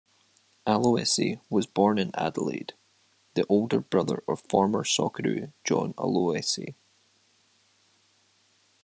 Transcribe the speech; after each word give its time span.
Aloisi 0.65 1.39
was 1.47 1.67
born 1.67 1.99
in 1.99 2.09
Adelaide, 2.15 2.73
the 3.35 3.45
older 3.47 3.79
brother 3.79 4.23
of 4.27 4.41
former 4.49 4.83
Socceroo 4.83 5.53
John 5.63 5.93
Aloisi. 5.93 6.73